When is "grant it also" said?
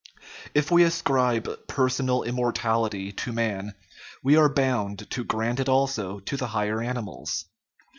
5.23-6.19